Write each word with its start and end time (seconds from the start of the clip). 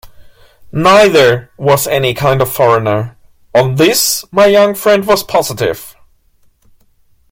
Neither 0.71 1.51
was 1.59 1.85
any 1.85 2.15
kind 2.15 2.41
of 2.41 2.51
foreigner; 2.51 3.17
on 3.53 3.75
this 3.75 4.25
my 4.31 4.47
young 4.47 4.73
friend 4.73 5.05
was 5.05 5.21
positive. 5.21 5.95